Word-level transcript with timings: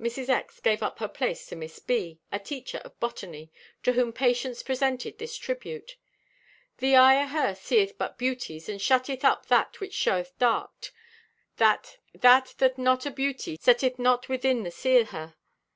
Mrs. 0.00 0.28
X. 0.28 0.58
gave 0.58 0.82
up 0.82 0.98
her 0.98 1.06
place 1.06 1.46
to 1.46 1.54
Miss 1.54 1.78
B., 1.78 2.18
a 2.32 2.40
teacher 2.40 2.78
of 2.78 2.98
botany, 2.98 3.52
to 3.84 3.92
whom 3.92 4.12
Patience 4.12 4.64
presented 4.64 5.16
this 5.18 5.36
tribute: 5.36 5.94
"The 6.78 6.96
eye 6.96 7.22
o' 7.22 7.26
her 7.28 7.54
seeth 7.54 7.96
but 7.96 8.18
beauties 8.18 8.68
and 8.68 8.82
shutteth 8.82 9.24
up 9.24 9.46
that 9.46 9.78
which 9.78 9.94
showeth 9.94 10.36
darked, 10.36 10.90
that 11.58 11.98
that 12.12 12.76
not 12.76 13.06
o' 13.06 13.10
beautie 13.10 13.56
setteth 13.60 14.00
not 14.00 14.28
within 14.28 14.64
the 14.64 14.72
see 14.72 14.98
o' 14.98 15.04
her. 15.04 15.36